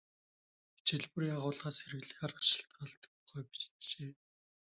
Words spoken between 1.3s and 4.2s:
агуулгаас хэрэглэх арга шалтгаалдаг тухай бичжээ.